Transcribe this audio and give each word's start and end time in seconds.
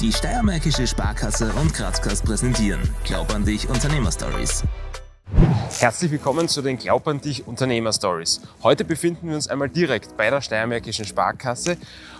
Die 0.00 0.12
Steiermärkische 0.12 0.88
Sparkasse 0.88 1.52
und 1.52 1.72
Grazkast 1.72 2.24
präsentieren 2.24 2.80
Glaub 3.04 3.32
an 3.32 3.44
dich 3.44 3.68
Unternehmerstories. 3.68 4.64
Herzlich 5.78 6.10
willkommen 6.10 6.48
zu 6.48 6.62
den 6.62 6.78
Glaub 6.78 7.06
an 7.06 7.20
dich 7.20 7.46
Unternehmerstories. 7.46 8.40
Heute 8.64 8.84
befinden 8.84 9.28
wir 9.28 9.36
uns 9.36 9.46
einmal 9.46 9.68
direkt 9.68 10.16
bei 10.16 10.30
der 10.30 10.40
Steiermärkischen 10.40 11.04
Sparkasse 11.04 11.76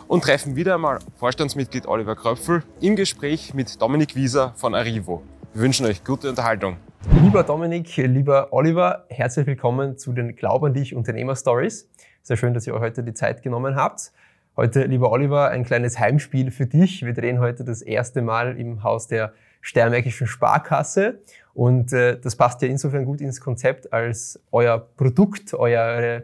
und 0.07 0.23
treffen 0.23 0.55
wieder 0.55 0.75
einmal 0.75 1.01
Vorstandsmitglied 1.17 1.87
Oliver 1.87 2.15
Kröpfel 2.15 2.63
im 2.81 2.95
Gespräch 2.95 3.55
mit 3.55 3.83
Dominik 3.83 4.15
Wieser 4.15 4.53
von 4.57 4.77
Arrivo. 4.77 5.23
Wir 5.53 5.63
wünschen 5.63 5.85
euch 5.85 6.05
gute 6.05 6.31
Unterhaltung. 6.31 6.77
Lieber 7.23 7.43
Dominik, 7.43 7.97
lieber 7.97 8.53
Oliver, 8.53 9.05
herzlich 9.09 9.49
willkommen 9.49 9.99
zu 9.99 10.13
den 10.13 10.37
Glaub 10.37 10.63
an 10.63 10.75
dich 10.75 10.95
Unternehmerstories. 10.95 11.91
Sehr 12.23 12.37
schön, 12.37 12.55
dass 12.55 12.69
ihr 12.69 12.75
euch 12.75 12.81
heute 12.81 13.03
die 13.03 13.15
Zeit 13.15 13.43
genommen 13.43 13.75
habt. 13.75 14.13
Heute, 14.57 14.85
lieber 14.85 15.11
Oliver, 15.11 15.49
ein 15.49 15.65
kleines 15.65 15.99
Heimspiel 15.99 16.53
für 16.53 16.67
dich. 16.67 17.05
Wir 17.05 17.13
drehen 17.13 17.41
heute 17.41 17.65
das 17.65 17.83
erste 17.83 18.23
Mal 18.23 18.57
im 18.57 18.85
Haus 18.85 19.09
der 19.09 19.33
Steiermärkischen 19.61 20.29
Sparkasse. 20.29 21.19
Und 21.55 21.93
äh, 21.93 22.21
das 22.21 22.37
passt 22.37 22.63
ja 22.63 22.69
insofern 22.69 23.05
gut 23.05 23.21
ins 23.21 23.41
Konzept, 23.41 23.93
als 23.93 24.41
euer 24.53 24.79
Produkt, 24.79 25.55
eure 25.55 26.23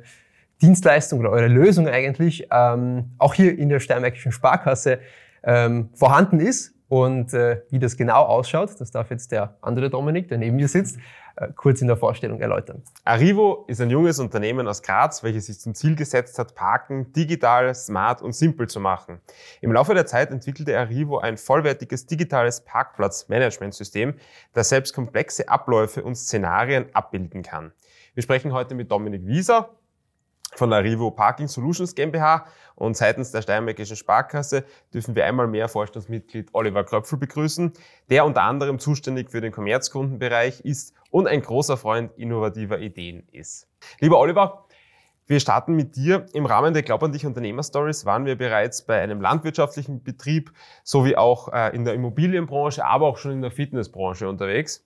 Dienstleistung 0.63 1.19
oder 1.19 1.31
eure 1.31 1.49
Lösung 1.49 1.89
eigentlich 1.89 2.47
ähm, 2.53 3.11
auch 3.19 3.35
hier 3.35 3.59
in 3.59 3.69
der 3.69 3.81
Steiermärkischen 3.81 4.31
Sparkasse 4.31 5.01
ähm, 5.43 5.89
vorhanden 5.95 6.39
ist. 6.39 6.73
Und 6.87 7.35
äh, 7.35 7.63
wie 7.71 7.81
das 7.81 7.97
genau 7.97 8.23
ausschaut, 8.23 8.81
das 8.81 8.93
darf 8.93 9.11
jetzt 9.11 9.33
der 9.33 9.57
andere 9.61 9.91
Dominik, 9.91 10.29
der 10.29 10.39
neben 10.39 10.55
mir 10.55 10.69
sitzt, 10.69 11.01
kurz 11.57 11.81
in 11.81 11.89
der 11.89 11.97
Vorstellung 11.97 12.41
erläutern. 12.41 12.83
Arrivo 13.05 13.65
ist 13.67 13.81
ein 13.81 13.91
junges 13.91 14.19
Unternehmen 14.19 14.69
aus 14.69 14.83
Graz, 14.83 15.23
welches 15.23 15.47
sich 15.47 15.59
zum 15.59 15.75
Ziel 15.75 15.97
gesetzt 15.97 16.39
hat, 16.39 16.55
Parken 16.55 17.13
digital, 17.13 17.75
smart 17.75 18.23
und 18.23 18.35
simpel 18.35 18.69
zu 18.69 18.81
machen. 18.81 19.21
Im 19.61 19.73
Laufe 19.73 19.95
der 19.95 20.07
Zeit 20.07 20.31
entwickelte 20.31 20.79
Arrivo 20.79 21.19
ein 21.19 21.37
vollwertiges 21.37 22.07
digitales 22.07 22.61
Parkplatzmanagementsystem, 22.63 24.15
das 24.53 24.69
selbst 24.69 24.95
komplexe 24.95 25.49
Abläufe 25.49 26.03
und 26.03 26.15
Szenarien 26.15 26.87
abbilden 26.93 27.43
kann. 27.43 27.73
Wir 28.15 28.23
sprechen 28.23 28.53
heute 28.53 28.75
mit 28.75 28.91
Dominik 28.91 29.27
Wieser, 29.27 29.71
von 30.55 30.71
der 30.71 30.85
Rivo 30.85 31.11
Parking 31.11 31.49
Solutions 31.49 31.95
GmbH 31.95 32.47
und 32.75 32.97
seitens 32.97 33.31
der 33.31 33.43
Steiermärkischen 33.43 33.97
Sparkasse 33.97 34.65
dürfen 34.93 35.15
wir 35.15 35.27
einmal 35.27 35.47
mehr 35.47 35.69
Vorstandsmitglied 35.69 36.51
Oliver 36.53 36.85
Kröpfel 36.85 37.19
begrüßen, 37.19 37.73
der 38.09 38.25
unter 38.25 38.43
anderem 38.43 38.79
zuständig 38.79 39.31
für 39.31 39.41
den 39.41 39.53
Kommerzkundenbereich 39.53 40.61
ist 40.63 40.95
und 41.11 41.27
ein 41.27 41.43
großer 41.43 41.77
Freund 41.77 42.13
innovativer 42.17 42.79
Ideen 42.79 43.27
ist. 43.33 43.69
Lieber 44.01 44.19
Oliver, 44.19 44.67
wir 45.31 45.39
starten 45.39 45.75
mit 45.75 45.95
dir. 45.95 46.27
Im 46.33 46.45
Rahmen 46.45 46.75
der 46.75 46.83
Glaub 46.83 47.05
an 47.05 47.13
dich 47.13 47.25
Unternehmerstories 47.25 48.05
waren 48.05 48.27
wir 48.27 48.37
bereits 48.37 48.83
bei 48.83 49.01
einem 49.01 49.21
landwirtschaftlichen 49.21 50.03
Betrieb 50.03 50.51
sowie 50.83 51.15
auch 51.15 51.53
äh, 51.53 51.75
in 51.75 51.85
der 51.85 51.95
Immobilienbranche, 51.95 52.85
aber 52.85 53.07
auch 53.07 53.17
schon 53.17 53.31
in 53.31 53.41
der 53.41 53.53
Fitnessbranche 53.53 54.29
unterwegs. 54.29 54.85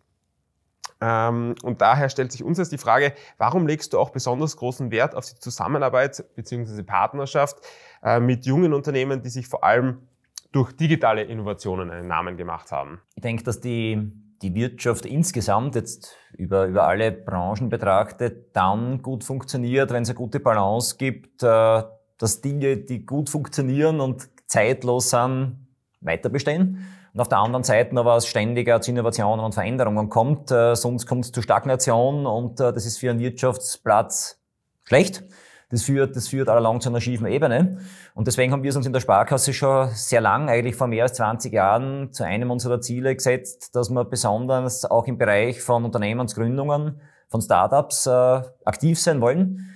Ähm, 1.01 1.55
und 1.63 1.81
daher 1.81 2.09
stellt 2.09 2.33
sich 2.33 2.43
uns 2.45 2.59
jetzt 2.59 2.73
die 2.73 2.79
Frage, 2.79 3.13
warum 3.39 3.67
legst 3.67 3.93
du 3.93 3.99
auch 3.99 4.11
besonders 4.11 4.57
großen 4.57 4.91
Wert 4.91 5.15
auf 5.15 5.27
die 5.27 5.39
Zusammenarbeit 5.39 6.25
bzw. 6.37 6.83
Partnerschaft 6.83 7.59
äh, 8.03 8.21
mit 8.21 8.47
jungen 8.47 8.73
Unternehmen, 8.73 9.23
die 9.23 9.29
sich 9.29 9.49
vor 9.49 9.65
allem 9.65 10.09
durch 10.53 10.73
digitale 10.73 11.23
Innovationen 11.23 11.91
einen 11.91 12.09
Namen 12.09 12.37
gemacht 12.37 12.71
haben? 12.73 13.01
Ich 13.17 13.23
denke, 13.23 13.43
dass 13.43 13.61
die, 13.61 14.13
die 14.41 14.55
Wirtschaft 14.55 15.05
insgesamt 15.05 15.75
jetzt 15.75 16.17
über, 16.37 16.67
über 16.67 16.87
alle 16.87 17.11
Branchen 17.13 17.69
betrachtet 17.69 18.55
dann 18.57 19.03
gut 19.03 19.25
funktioniert, 19.25 19.93
wenn 19.93 20.05
es 20.05 20.11
eine 20.11 20.17
gute 20.17 20.41
Balance 20.41 20.97
gibt, 20.97 21.43
äh, 21.43 21.83
dass 22.19 22.41
Dinge, 22.41 22.77
die 22.77 23.05
gut 23.05 23.29
funktionieren 23.29 24.01
und 24.01 24.29
zeitlos 24.47 25.11
sind, 25.11 25.67
weiter 26.01 26.29
bestehen 26.29 26.87
und 27.15 27.21
auf 27.21 27.29
der 27.29 27.39
anderen 27.39 27.63
Seite 27.63 27.97
aber 27.97 28.17
es 28.17 28.27
ständiger 28.27 28.81
zu 28.81 28.91
Innovationen 28.91 29.45
und 29.45 29.55
Veränderungen 29.55 30.09
kommt, 30.09 30.51
äh, 30.51 30.75
sonst 30.75 31.07
kommt 31.07 31.25
es 31.25 31.33
zu 31.33 31.43
Stagnation 31.43 32.27
und 32.27 32.59
äh, 32.59 32.73
das 32.73 32.87
ist 32.87 32.99
für 32.99 33.11
einen 33.11 33.21
Wirtschaftsplatz 33.21 34.41
schlecht. 34.83 35.23
Das 35.71 35.83
führt, 35.85 36.15
das 36.17 36.29
führt 36.29 36.49
allalong 36.49 36.81
zu 36.81 36.89
einer 36.89 37.01
schiefen 37.01 37.27
Ebene. 37.27 37.79
Und 38.15 38.27
deswegen 38.27 38.53
haben 38.53 38.63
wir 38.63 38.71
es 38.71 38.77
uns 38.77 38.87
in 38.87 38.93
der 38.93 39.01
Sparkasse 39.01 39.53
schon 39.53 39.89
sehr 39.91 40.21
lang, 40.21 40.49
eigentlich 40.49 40.75
vor 40.77 40.89
mehr 40.89 41.05
als 41.05 41.15
20 41.15 41.53
Jahren, 41.53 42.13
zu 42.13 42.25
einem 42.25 42.51
unserer 42.51 42.81
Ziele 42.81 43.15
gesetzt, 43.15 43.75
dass 43.75 43.91
wir 43.91 44.05
besonders 44.05 44.85
auch 44.85 45.07
im 45.07 45.17
Bereich 45.17 45.63
von 45.63 45.85
Unternehmensgründungen, 45.85 47.01
von 47.29 47.41
Startups 47.41 48.07
äh, 48.07 48.43
aktiv 48.65 49.01
sein 49.01 49.21
wollen 49.21 49.74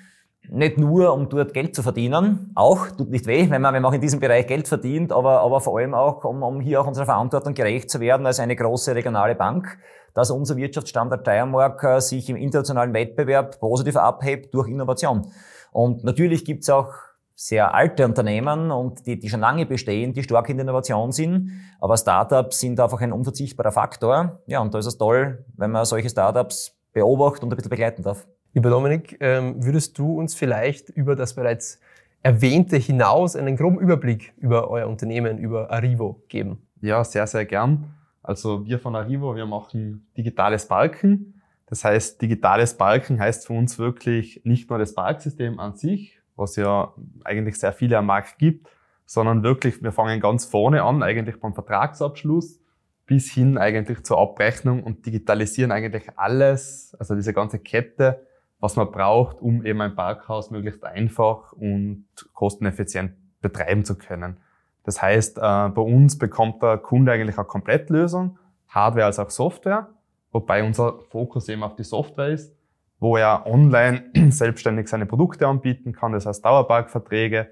nicht 0.50 0.78
nur, 0.78 1.12
um 1.12 1.28
dort 1.28 1.52
Geld 1.52 1.74
zu 1.74 1.82
verdienen, 1.82 2.52
auch, 2.54 2.88
tut 2.90 3.10
nicht 3.10 3.26
weh, 3.26 3.50
wenn 3.50 3.62
man, 3.62 3.74
wenn 3.74 3.82
man 3.82 3.90
auch 3.90 3.94
in 3.94 4.00
diesem 4.00 4.20
Bereich 4.20 4.46
Geld 4.46 4.68
verdient, 4.68 5.12
aber, 5.12 5.40
aber 5.40 5.60
vor 5.60 5.78
allem 5.78 5.94
auch, 5.94 6.24
um, 6.24 6.42
um 6.42 6.60
hier 6.60 6.80
auch 6.80 6.86
unserer 6.86 7.06
Verantwortung 7.06 7.54
gerecht 7.54 7.90
zu 7.90 8.00
werden 8.00 8.26
als 8.26 8.40
eine 8.40 8.56
große 8.56 8.94
regionale 8.94 9.34
Bank, 9.34 9.78
dass 10.14 10.30
unser 10.30 10.56
Wirtschaftsstandard 10.56 11.22
Steiermark 11.22 11.82
äh, 11.84 12.00
sich 12.00 12.28
im 12.28 12.36
internationalen 12.36 12.92
Wettbewerb 12.94 13.60
positiv 13.60 13.96
abhebt 13.96 14.54
durch 14.54 14.68
Innovation. 14.68 15.30
Und 15.70 16.04
natürlich 16.04 16.44
gibt's 16.44 16.70
auch 16.70 16.92
sehr 17.34 17.72
alte 17.72 18.04
Unternehmen 18.04 18.72
und 18.72 19.06
die, 19.06 19.16
die 19.16 19.28
schon 19.28 19.38
lange 19.38 19.64
bestehen, 19.64 20.12
die 20.12 20.24
stark 20.24 20.48
in 20.48 20.56
der 20.56 20.64
Innovation 20.64 21.12
sind. 21.12 21.52
Aber 21.80 21.96
Startups 21.96 22.58
sind 22.58 22.80
einfach 22.80 23.00
ein 23.00 23.12
unverzichtbarer 23.12 23.70
Faktor. 23.70 24.40
Ja, 24.46 24.60
und 24.60 24.74
da 24.74 24.78
ist 24.78 24.86
es 24.86 24.98
toll, 24.98 25.44
wenn 25.56 25.70
man 25.70 25.84
solche 25.84 26.08
Startups 26.08 26.76
beobachtet 26.92 27.44
und 27.44 27.52
ein 27.52 27.56
bisschen 27.56 27.70
begleiten 27.70 28.02
darf. 28.02 28.26
Lieber 28.58 28.70
Dominik, 28.70 29.18
ähm, 29.20 29.64
würdest 29.64 29.96
du 30.00 30.18
uns 30.18 30.34
vielleicht 30.34 30.88
über 30.88 31.14
das 31.14 31.34
bereits 31.34 31.78
Erwähnte 32.24 32.76
hinaus 32.76 33.36
einen 33.36 33.56
groben 33.56 33.78
Überblick 33.78 34.32
über 34.36 34.68
euer 34.68 34.88
Unternehmen, 34.88 35.38
über 35.38 35.70
Arrivo 35.70 36.24
geben? 36.28 36.58
Ja, 36.80 37.04
sehr, 37.04 37.28
sehr 37.28 37.44
gern. 37.44 37.94
Also 38.20 38.66
wir 38.66 38.80
von 38.80 38.96
Arrivo, 38.96 39.36
wir 39.36 39.46
machen 39.46 40.08
digitales 40.16 40.66
Balken. 40.66 41.40
Das 41.66 41.84
heißt, 41.84 42.20
digitales 42.20 42.74
Balken 42.74 43.20
heißt 43.20 43.46
für 43.46 43.52
uns 43.52 43.78
wirklich 43.78 44.40
nicht 44.42 44.68
nur 44.68 44.80
das 44.80 44.92
Balksystem 44.92 45.60
an 45.60 45.76
sich, 45.76 46.18
was 46.34 46.56
ja 46.56 46.92
eigentlich 47.22 47.60
sehr 47.60 47.72
viele 47.72 47.96
am 47.96 48.06
Markt 48.06 48.38
gibt, 48.38 48.66
sondern 49.06 49.44
wirklich, 49.44 49.84
wir 49.84 49.92
fangen 49.92 50.18
ganz 50.18 50.46
vorne 50.46 50.82
an, 50.82 51.04
eigentlich 51.04 51.38
beim 51.38 51.54
Vertragsabschluss 51.54 52.58
bis 53.06 53.30
hin 53.30 53.56
eigentlich 53.56 54.02
zur 54.02 54.18
Abrechnung 54.18 54.82
und 54.82 55.06
digitalisieren 55.06 55.70
eigentlich 55.70 56.10
alles, 56.16 56.96
also 56.98 57.14
diese 57.14 57.32
ganze 57.32 57.60
Kette 57.60 58.26
was 58.60 58.76
man 58.76 58.90
braucht, 58.90 59.40
um 59.40 59.64
eben 59.64 59.80
ein 59.80 59.94
Parkhaus 59.94 60.50
möglichst 60.50 60.84
einfach 60.84 61.52
und 61.52 62.06
kosteneffizient 62.34 63.12
betreiben 63.40 63.84
zu 63.84 63.96
können. 63.96 64.38
Das 64.84 65.00
heißt, 65.00 65.38
äh, 65.38 65.40
bei 65.40 65.82
uns 65.82 66.18
bekommt 66.18 66.62
der 66.62 66.78
Kunde 66.78 67.12
eigentlich 67.12 67.38
eine 67.38 67.46
Komplettlösung, 67.46 68.38
Hardware 68.68 69.06
als 69.06 69.18
auch 69.18 69.30
Software, 69.30 69.88
wobei 70.32 70.64
unser 70.64 71.00
Fokus 71.10 71.48
eben 71.48 71.62
auf 71.62 71.76
die 71.76 71.84
Software 71.84 72.28
ist, 72.28 72.54
wo 72.98 73.16
er 73.16 73.46
online 73.46 74.04
selbstständig 74.30 74.88
seine 74.88 75.06
Produkte 75.06 75.46
anbieten 75.46 75.92
kann, 75.92 76.12
das 76.12 76.26
heißt 76.26 76.44
Dauerparkverträge 76.44 77.48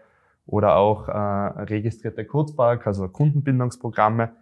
oder 0.47 0.77
auch 0.77 1.09
äh, 1.09 1.13
registrierte 1.13 2.25
Kurzpark, 2.25 2.87
also 2.87 3.09
Kundenbindungsprogramme, 3.09 4.33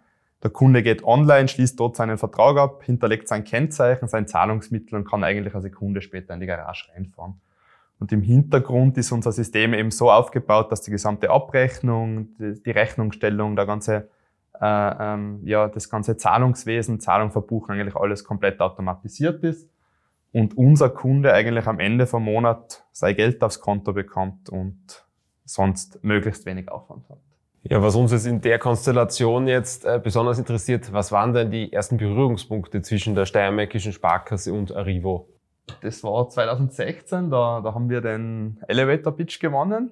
der 0.45 0.51
Kunde 0.51 0.83
geht 0.83 1.03
online, 1.03 1.47
schließt 1.47 1.79
dort 1.79 1.95
seinen 1.95 2.19
Vertrag 2.19 2.57
ab, 2.57 2.83
hinterlegt 2.83 3.27
sein 3.27 3.43
Kennzeichen, 3.43 4.07
sein 4.07 4.27
Zahlungsmittel 4.27 4.95
und 4.95 5.09
kann 5.09 5.23
eigentlich 5.23 5.55
eine 5.55 5.63
Sekunde 5.63 6.01
später 6.01 6.35
in 6.35 6.39
die 6.39 6.45
Garage 6.45 6.87
reinfahren. 6.93 7.41
Und 7.99 8.11
im 8.11 8.21
Hintergrund 8.21 8.95
ist 8.99 9.11
unser 9.11 9.31
System 9.31 9.73
eben 9.73 9.89
so 9.89 10.11
aufgebaut, 10.11 10.71
dass 10.71 10.83
die 10.83 10.91
gesamte 10.91 11.31
Abrechnung, 11.31 12.27
die, 12.37 12.69
Rechnungsstellung, 12.69 13.55
der 13.55 13.65
ganze, 13.65 14.07
äh, 14.61 14.63
ähm, 14.99 15.39
ja, 15.45 15.67
das 15.67 15.89
ganze 15.89 16.15
Zahlungswesen, 16.15 16.99
Zahlung, 16.99 17.31
Verbuchen 17.31 17.73
eigentlich 17.73 17.95
alles 17.95 18.23
komplett 18.23 18.61
automatisiert 18.61 19.43
ist 19.43 19.67
und 20.31 20.55
unser 20.55 20.91
Kunde 20.91 21.33
eigentlich 21.33 21.65
am 21.65 21.79
Ende 21.79 22.05
vom 22.05 22.23
Monat 22.23 22.85
sein 22.91 23.15
Geld 23.15 23.41
aufs 23.41 23.61
Konto 23.61 23.93
bekommt 23.93 24.49
und 24.49 25.07
sonst 25.43 26.03
möglichst 26.03 26.45
wenig 26.45 26.69
Aufwand 26.69 27.09
hat. 27.09 27.17
Ja, 27.67 27.81
was 27.81 27.95
uns 27.95 28.11
jetzt 28.11 28.27
in 28.27 28.41
der 28.41 28.59
Konstellation 28.59 29.47
jetzt 29.47 29.85
äh, 29.85 29.99
besonders 30.01 30.37
interessiert, 30.37 30.93
was 30.93 31.11
waren 31.11 31.33
denn 31.33 31.49
die 31.49 31.73
ersten 31.73 31.97
Berührungspunkte 31.97 32.83
zwischen 32.83 33.15
der 33.15 33.25
Steiermärkischen 33.25 33.91
Sparkasse 33.91 34.53
und 34.53 34.75
Arrivo? 34.75 35.27
Das 35.81 36.03
war 36.03 36.29
2016, 36.29 37.31
da, 37.31 37.61
da 37.61 37.73
haben 37.73 37.89
wir 37.89 38.01
den 38.01 38.59
Elevator 38.67 39.15
Pitch 39.15 39.39
gewonnen. 39.39 39.89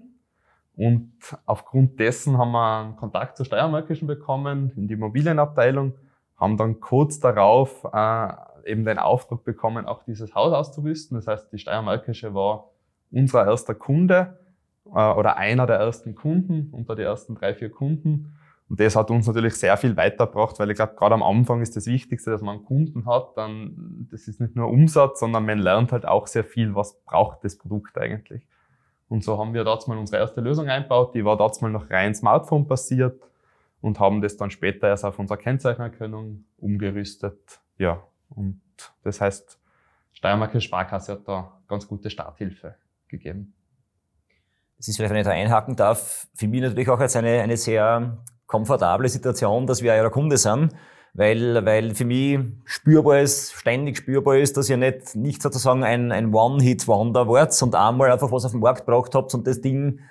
Und 0.75 1.13
aufgrund 1.47 1.99
dessen 1.99 2.37
haben 2.37 2.51
wir 2.51 2.81
einen 2.81 2.95
Kontakt 2.95 3.37
zur 3.37 3.47
Steiermärkischen 3.47 4.07
bekommen, 4.07 4.71
in 4.75 4.87
die 4.87 4.93
Immobilienabteilung, 4.93 5.95
haben 6.37 6.57
dann 6.57 6.79
kurz 6.79 7.19
darauf 7.19 7.87
äh, 7.91 8.33
eben 8.65 8.85
den 8.85 8.99
Auftrag 8.99 9.43
bekommen, 9.43 9.87
auch 9.87 10.03
dieses 10.03 10.35
Haus 10.35 10.53
auszurüsten. 10.53 11.17
Das 11.17 11.25
heißt, 11.25 11.51
die 11.51 11.57
Steiermärkische 11.57 12.35
war 12.35 12.69
unser 13.11 13.47
erster 13.47 13.73
Kunde 13.73 14.37
oder 14.85 15.37
einer 15.37 15.65
der 15.65 15.77
ersten 15.77 16.15
Kunden 16.15 16.69
unter 16.71 16.95
die 16.95 17.03
ersten 17.03 17.35
drei, 17.35 17.53
vier 17.53 17.71
Kunden. 17.71 18.35
Und 18.69 18.79
das 18.79 18.95
hat 18.95 19.11
uns 19.11 19.27
natürlich 19.27 19.55
sehr 19.55 19.77
viel 19.77 19.95
weitergebracht, 19.97 20.57
weil 20.59 20.71
ich 20.71 20.75
glaube, 20.75 20.95
gerade 20.95 21.13
am 21.15 21.23
Anfang 21.23 21.61
ist 21.61 21.75
das 21.75 21.85
Wichtigste, 21.85 22.31
dass 22.31 22.41
man 22.41 22.57
einen 22.57 22.65
Kunden 22.65 23.05
hat. 23.05 23.37
Dann, 23.37 24.07
das 24.09 24.27
ist 24.27 24.39
nicht 24.39 24.55
nur 24.55 24.67
Umsatz, 24.69 25.19
sondern 25.19 25.45
man 25.45 25.59
lernt 25.59 25.91
halt 25.91 26.05
auch 26.05 26.27
sehr 26.27 26.43
viel, 26.43 26.73
was 26.73 26.99
braucht 27.05 27.43
das 27.43 27.57
Produkt 27.57 27.97
eigentlich. 27.97 28.47
Und 29.09 29.23
so 29.23 29.37
haben 29.37 29.53
wir 29.53 29.63
dort 29.63 29.87
mal 29.87 29.97
unsere 29.97 30.21
erste 30.21 30.41
Lösung 30.41 30.69
eingebaut. 30.69 31.13
Die 31.13 31.23
war 31.23 31.37
dort 31.37 31.61
mal 31.61 31.69
noch 31.69 31.89
rein 31.89 32.15
Smartphone 32.15 32.67
basiert. 32.67 33.21
und 33.83 33.99
haben 33.99 34.21
das 34.21 34.37
dann 34.37 34.49
später 34.49 34.87
erst 34.87 35.03
auf 35.03 35.19
unsere 35.19 35.37
Kennzeichenerkennung 35.37 36.45
umgerüstet. 36.57 37.59
Ja, 37.77 38.01
und 38.29 38.61
das 39.03 39.19
heißt, 39.19 39.59
Steiermark 40.13 40.59
Sparkasse 40.61 41.11
hat 41.11 41.27
da 41.27 41.59
ganz 41.67 41.85
gute 41.85 42.09
Starthilfe 42.09 42.75
gegeben. 43.09 43.53
Das 44.83 44.89
ist 44.89 44.97
vielleicht, 44.97 45.13
wenn 45.13 45.21
ich 45.21 45.25
da 45.25 45.31
einhaken 45.31 45.77
darf, 45.77 46.27
für 46.35 46.45
mich 46.45 46.59
natürlich 46.59 46.89
auch 46.89 46.99
jetzt 46.99 47.15
eine, 47.15 47.41
eine 47.41 47.55
sehr 47.55 48.17
komfortable 48.47 49.07
Situation, 49.07 49.65
dass 49.65 49.81
wir 49.81 49.93
euer 49.93 50.09
Kunde 50.09 50.35
sind, 50.35 50.73
weil, 51.13 51.65
weil 51.65 51.95
für 51.95 52.03
mich 52.03 52.39
spürbar 52.65 53.21
ist, 53.21 53.53
ständig 53.53 53.95
spürbar 53.95 54.35
ist, 54.35 54.57
dass 54.57 54.69
ihr 54.69 54.75
nicht, 54.75 55.15
nicht 55.15 55.41
sozusagen 55.41 55.85
ein, 55.85 56.11
ein 56.11 56.33
One-Hit-Wonder 56.33 57.29
wart 57.29 57.63
und 57.63 57.75
einmal 57.75 58.11
einfach 58.11 58.29
was 58.29 58.43
auf 58.43 58.51
den 58.51 58.59
Markt 58.59 58.85
gebracht 58.85 59.15
habt 59.15 59.33
und 59.33 59.47
das 59.47 59.61
Ding 59.61 60.01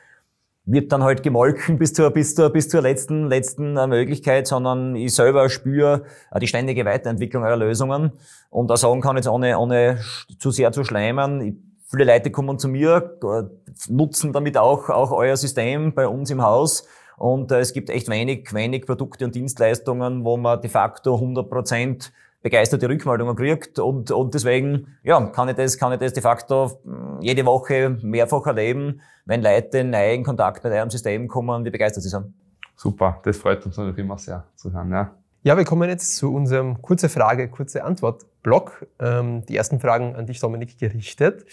wird 0.64 0.90
dann 0.90 1.02
halt 1.02 1.22
gemolken 1.22 1.76
bis 1.76 1.92
zur, 1.92 2.08
bis 2.10 2.34
zur, 2.34 2.48
bis 2.48 2.70
zur 2.70 2.80
letzten, 2.80 3.28
letzten 3.28 3.76
äh, 3.76 3.86
Möglichkeit, 3.86 4.46
sondern 4.46 4.96
ich 4.96 5.14
selber 5.14 5.50
spüre 5.50 6.04
äh, 6.30 6.40
die 6.40 6.46
ständige 6.46 6.86
Weiterentwicklung 6.86 7.42
eurer 7.42 7.58
Lösungen 7.58 8.12
und 8.48 8.69
da 8.69 8.78
sagen 8.78 9.02
kann 9.02 9.16
jetzt 9.16 9.28
ohne, 9.28 9.58
ohne 9.58 10.00
zu 10.38 10.50
sehr 10.50 10.72
zu 10.72 10.82
schleimen. 10.82 11.71
Viele 11.93 12.05
Leute 12.05 12.31
kommen 12.31 12.59
zu 12.59 12.69
mir, 12.69 13.19
äh, 13.23 13.43
nutzen 13.89 14.33
damit 14.33 14.56
auch, 14.56 14.89
auch 14.89 15.12
euer 15.12 15.37
System 15.37 15.93
bei 15.93 16.09
uns 16.09 16.31
im 16.31 16.41
Haus 16.41 16.89
und 17.19 17.53
äh, 17.53 17.61
es 17.61 17.75
gibt 17.75 17.91
echt 17.91 18.09
wenig, 18.09 18.55
wenig 18.55 18.87
Produkte 18.87 19.27
und 19.27 19.35
Dienstleistungen, 19.35 20.25
wo 20.25 20.39
man 20.39 20.62
de 20.62 20.71
facto 20.71 21.17
100 21.17 21.50
Prozent 21.50 22.12
begeisterte 22.41 22.89
Rückmeldungen 22.89 23.37
kriegt 23.37 23.79
und, 23.79 24.11
und 24.11 24.33
deswegen 24.33 24.97
ja, 25.03 25.21
kann, 25.27 25.50
ich 25.50 25.56
das, 25.56 25.77
kann 25.77 25.93
ich 25.93 25.99
das 25.99 26.15
de 26.15 26.23
facto 26.23 26.81
mm, 26.83 27.21
jede 27.21 27.44
Woche 27.44 27.99
mehrfach 28.00 28.47
erleben, 28.47 29.03
wenn 29.27 29.43
Leute 29.43 29.81
in 29.81 29.91
neuen 29.91 30.25
Kontakt 30.25 30.65
mit 30.65 30.73
eurem 30.73 30.89
System 30.89 31.29
kommen, 31.29 31.62
wie 31.67 31.71
begeistert 31.71 32.05
sie 32.05 32.09
sind. 32.09 32.33
Super, 32.75 33.21
das 33.23 33.37
freut 33.37 33.67
uns 33.67 33.77
natürlich 33.77 33.99
immer 33.99 34.17
sehr 34.17 34.44
zu 34.56 34.73
hören. 34.73 34.91
Ja. 34.91 35.15
Ja, 35.44 35.56
wir 35.56 35.65
kommen 35.65 35.91
jetzt 35.91 36.17
zu 36.17 36.33
unserem 36.33 36.81
kurze 36.81 37.09
Frage, 37.09 37.49
kurze 37.49 37.85
Antwort-Block. 37.85 38.87
Ähm, 38.99 39.44
die 39.47 39.56
ersten 39.56 39.79
Fragen 39.79 40.15
an 40.15 40.25
dich, 40.25 40.39
Dominik, 40.41 40.79
gerichtet. 40.79 41.44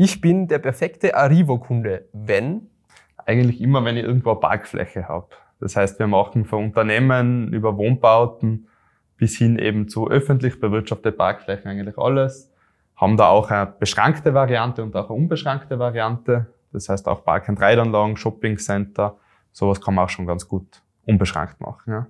Ich 0.00 0.20
bin 0.20 0.46
der 0.46 0.60
perfekte 0.60 1.16
Arrivo-Kunde, 1.16 2.08
wenn? 2.12 2.70
Eigentlich 3.16 3.60
immer, 3.60 3.84
wenn 3.84 3.96
ich 3.96 4.04
irgendwo 4.04 4.30
eine 4.30 4.38
Parkfläche 4.38 5.08
habe. 5.08 5.26
Das 5.58 5.74
heißt, 5.74 5.98
wir 5.98 6.06
machen 6.06 6.44
für 6.44 6.54
Unternehmen 6.54 7.52
über 7.52 7.76
Wohnbauten 7.76 8.68
bis 9.16 9.36
hin 9.36 9.58
eben 9.58 9.88
zu 9.88 10.08
öffentlich 10.08 10.60
bewirtschaftete 10.60 11.10
Parkflächen 11.10 11.68
eigentlich 11.68 11.98
alles. 11.98 12.52
Haben 12.94 13.16
da 13.16 13.26
auch 13.26 13.50
eine 13.50 13.66
beschränkte 13.66 14.34
Variante 14.34 14.84
und 14.84 14.94
auch 14.94 15.10
eine 15.10 15.18
unbeschränkte 15.18 15.80
Variante. 15.80 16.46
Das 16.72 16.88
heißt 16.88 17.08
auch 17.08 17.24
Park-and-Ride-Anlagen, 17.24 18.16
Shopping-Center. 18.16 19.16
Sowas 19.50 19.80
kann 19.80 19.96
man 19.96 20.04
auch 20.04 20.10
schon 20.10 20.26
ganz 20.26 20.46
gut 20.46 20.80
unbeschränkt 21.06 21.60
machen. 21.60 21.92
Ja. 21.92 22.06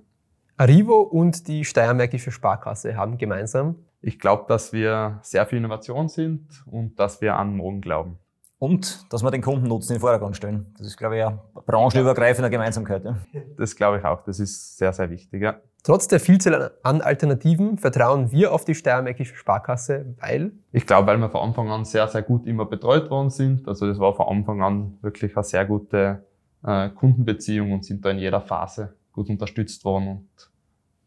Arrivo 0.57 1.01
und 1.01 1.47
die 1.47 1.65
Steiermärkische 1.65 2.29
Sparkasse 2.29 2.95
haben 2.95 3.17
gemeinsam? 3.17 3.77
Ich 4.01 4.19
glaube, 4.19 4.45
dass 4.47 4.71
wir 4.71 5.19
sehr 5.21 5.45
viel 5.45 5.57
Innovation 5.57 6.07
sind 6.07 6.63
und 6.65 6.99
dass 6.99 7.21
wir 7.21 7.35
an 7.35 7.55
morgen 7.55 7.81
glauben. 7.81 8.17
Und 8.57 9.11
dass 9.11 9.23
wir 9.23 9.31
den 9.31 9.41
Kundennutzen 9.41 9.91
in 9.91 9.95
den 9.97 10.01
Vordergrund 10.01 10.35
stellen. 10.35 10.73
Das 10.77 10.87
ist, 10.87 10.97
glaube 10.97 11.17
ich, 11.17 11.23
eine 11.23 11.39
branchenübergreifende 11.65 12.49
Gemeinsamkeit. 12.49 13.05
Ja. 13.05 13.15
Das 13.57 13.75
glaube 13.75 13.99
ich 13.99 14.05
auch. 14.05 14.23
Das 14.23 14.39
ist 14.39 14.77
sehr, 14.77 14.91
sehr 14.91 15.09
wichtig. 15.09 15.41
Ja. 15.41 15.61
Trotz 15.83 16.09
der 16.09 16.19
Vielzahl 16.19 16.71
an 16.83 17.01
Alternativen 17.01 17.77
vertrauen 17.77 18.31
wir 18.33 18.53
auf 18.53 18.65
die 18.65 18.75
Steiermärkische 18.75 19.35
Sparkasse, 19.35 20.13
weil? 20.19 20.51
Ich 20.73 20.85
glaube, 20.85 21.07
weil 21.07 21.17
wir 21.17 21.29
von 21.29 21.41
Anfang 21.41 21.69
an 21.69 21.85
sehr, 21.85 22.07
sehr 22.09 22.21
gut 22.21 22.45
immer 22.45 22.65
betreut 22.65 23.09
worden 23.09 23.29
sind. 23.29 23.65
Also 23.65 23.87
das 23.87 23.97
war 23.97 24.13
von 24.13 24.27
Anfang 24.27 24.61
an 24.61 24.97
wirklich 25.01 25.37
eine 25.37 25.43
sehr 25.43 25.65
gute 25.65 26.25
äh, 26.65 26.89
Kundenbeziehung 26.89 27.71
und 27.71 27.85
sind 27.85 28.03
da 28.03 28.09
in 28.09 28.19
jeder 28.19 28.41
Phase 28.41 28.93
gut 29.13 29.29
unterstützt 29.29 29.85
worden 29.85 30.07
und 30.09 30.51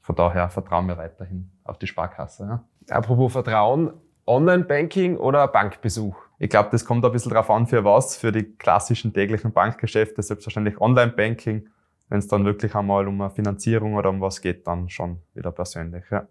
von 0.00 0.16
daher 0.16 0.48
vertrauen 0.48 0.86
wir 0.88 0.96
weiterhin 0.96 1.50
auf 1.64 1.78
die 1.78 1.86
Sparkasse. 1.86 2.44
Ja. 2.44 2.64
Apropos 2.88 3.32
Vertrauen, 3.32 3.92
Online-Banking 4.26 5.16
oder 5.16 5.48
Bankbesuch? 5.48 6.16
Ich 6.38 6.50
glaube, 6.50 6.70
das 6.72 6.84
kommt 6.84 7.04
ein 7.04 7.12
bisschen 7.12 7.32
darauf 7.32 7.50
an, 7.50 7.66
für 7.66 7.84
was. 7.84 8.16
Für 8.16 8.32
die 8.32 8.44
klassischen 8.44 9.12
täglichen 9.12 9.52
Bankgeschäfte 9.52 10.22
selbstverständlich 10.22 10.80
Online-Banking 10.80 11.68
wenn 12.12 12.18
es 12.18 12.28
dann 12.28 12.44
wirklich 12.44 12.74
einmal 12.74 13.08
um 13.08 13.18
eine 13.22 13.30
Finanzierung 13.30 13.94
oder 13.94 14.10
um 14.10 14.20
was 14.20 14.42
geht, 14.42 14.66
dann 14.66 14.90
schon 14.90 15.22
wieder 15.32 15.50
persönlich. 15.50 16.04
Ja. 16.10 16.26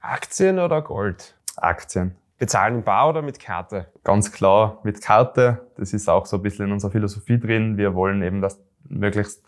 Aktien 0.00 0.58
oder 0.58 0.80
Gold? 0.80 1.36
Aktien. 1.56 2.16
Bezahlen 2.38 2.76
in 2.76 2.82
Bar 2.82 3.10
oder 3.10 3.20
mit 3.20 3.38
Karte? 3.38 3.88
Ganz 4.02 4.32
klar 4.32 4.80
mit 4.82 5.02
Karte. 5.02 5.66
Das 5.76 5.92
ist 5.92 6.08
auch 6.08 6.24
so 6.24 6.36
ein 6.36 6.42
bisschen 6.42 6.64
in 6.64 6.72
unserer 6.72 6.90
Philosophie 6.90 7.38
drin. 7.38 7.76
Wir 7.76 7.94
wollen 7.94 8.22
eben, 8.22 8.40
dass 8.40 8.64
möglichst 8.88 9.44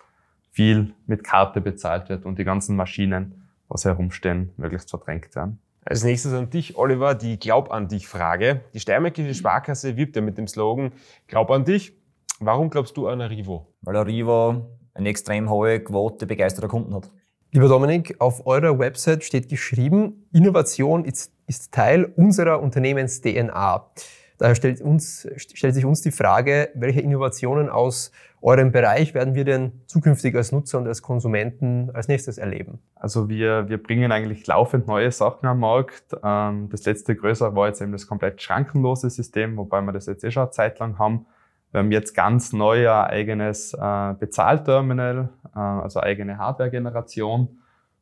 viel 0.51 0.93
mit 1.07 1.25
Karte 1.25 1.63
bezahlt 1.63 2.11
wird 2.11 2.27
und 2.27 2.39
die 2.39 2.45
ganzen 2.45 2.77
Maschinen, 2.77 3.49
was 3.69 3.87
herumstehen, 3.87 4.53
möglichst 4.59 4.91
verdrängt 4.91 5.35
werden. 5.35 5.59
Als 5.85 6.05
nächstes 6.05 6.33
an 6.33 6.51
dich, 6.51 6.77
Oliver, 6.77 7.15
die 7.15 7.39
Glaub 7.39 7.71
an 7.71 7.89
dich 7.89 8.07
Frage. 8.07 8.63
Die 8.75 8.81
Steiermärkische 8.81 9.35
Sparkasse 9.35 9.97
wirbt 9.97 10.17
ja 10.17 10.23
mit 10.23 10.37
dem 10.37 10.47
Slogan 10.47 10.93
Glaub 11.27 11.51
an 11.51 11.65
dich. 11.65 11.93
Warum 12.41 12.71
glaubst 12.71 12.97
du 12.97 13.09
an 13.09 13.21
Arrivo? 13.21 13.73
Weil 13.83 13.97
Arrivo 13.97 14.79
eine 14.95 15.09
extrem 15.09 15.49
hohe 15.49 15.81
Quote 15.81 16.27
begeisterter 16.27 16.69
Kunden 16.69 16.95
hat. 16.95 17.11
Lieber 17.51 17.69
Dominik, 17.69 18.17
auf 18.21 18.47
eurer 18.47 18.79
Website 18.79 19.25
steht 19.25 19.49
geschrieben, 19.49 20.29
Innovation 20.33 21.05
ist, 21.05 21.33
ist 21.47 21.73
Teil 21.73 22.05
unserer 22.05 22.61
Unternehmens-DNA. 22.61 23.91
Daher 24.37 24.55
stellt, 24.55 24.83
uns, 24.83 25.27
stellt 25.37 25.75
sich 25.75 25.85
uns 25.85 26.03
die 26.03 26.11
Frage, 26.11 26.71
welche 26.75 27.01
Innovationen 27.01 27.71
aus 27.71 28.13
eurem 28.41 28.71
Bereich 28.73 29.15
werden 29.15 29.35
wir 29.35 29.45
denn 29.45 29.73
zukünftig 29.87 30.35
als 30.37 30.53
Nutzer 30.53 30.79
und 30.79 30.87
als 30.87 31.03
Konsumenten 31.03 31.91
als 31.93 32.09
nächstes 32.09 32.39
erleben? 32.39 32.79
Also 32.95 33.29
wir, 33.29 33.69
wir 33.69 33.83
bringen 33.83 34.13
eigentlich 34.13 34.47
laufend 34.47 34.87
neue 34.87 35.11
Sachen 35.11 35.47
am 35.47 35.61
Markt. 35.61 36.17
Ähm, 36.23 36.69
das 36.71 36.85
letzte 36.85 37.17
größere 37.17 37.55
war 37.57 37.69
jetzt 37.69 37.81
eben 37.81 37.93
das 37.93 38.07
komplett 38.07 38.41
schrankenlose 38.41 39.11
System, 39.11 39.57
wobei 39.57 39.81
wir 39.81 39.93
das 39.93 40.07
jetzt 40.07 40.23
eh 40.25 40.31
schon 40.31 40.45
eine 40.45 40.51
Zeit 40.51 40.79
lang 40.79 40.99
haben. 40.99 41.27
Wir 41.73 41.81
haben 41.81 41.93
jetzt 41.93 42.15
ganz 42.15 42.53
neu 42.53 42.91
ein 42.91 43.11
eigenes 43.11 43.75
äh, 43.75 44.15
Bezahlterminal, 44.19 45.31
äh, 45.55 45.59
also 45.59 46.01
eigene 46.01 46.39
Hardware-Generation. 46.39 47.59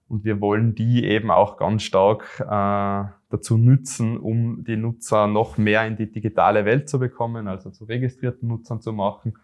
Und 0.08 0.24
wir 0.24 0.40
wollen 0.40 0.76
die 0.76 1.04
eben 1.04 1.32
auch 1.32 1.56
ganz 1.56 1.82
stark 1.82 2.40
äh, 2.40 3.10
dazu 3.28 3.58
nutzen, 3.58 4.18
um 4.18 4.62
die 4.62 4.76
Nutzer 4.76 5.26
noch 5.26 5.58
mehr 5.58 5.84
in 5.84 5.96
die 5.96 6.10
digitale 6.10 6.64
Welt 6.64 6.88
zu 6.88 7.00
bekommen, 7.00 7.48
also 7.48 7.70
zu 7.70 7.84
registrierten 7.86 8.48
Nutzern 8.48 8.80
zu 8.80 8.92
machen. 8.92 9.34